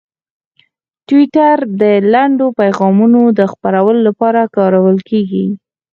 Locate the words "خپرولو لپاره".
3.51-4.41